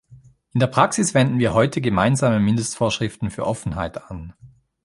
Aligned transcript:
In 0.55 0.59
der 0.59 0.65
Praxis 0.65 1.13
wenden 1.13 1.37
wir 1.37 1.53
heute 1.53 1.79
gemeinsame 1.79 2.39
Mindestvorschriften 2.39 3.29
für 3.29 3.45
Offenheit 3.45 4.09
an. 4.09 4.33